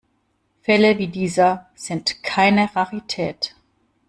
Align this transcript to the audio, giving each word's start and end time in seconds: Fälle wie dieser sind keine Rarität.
Fälle 0.63 0.97
wie 0.97 1.09
dieser 1.09 1.69
sind 1.75 2.23
keine 2.23 2.75
Rarität. 2.75 3.53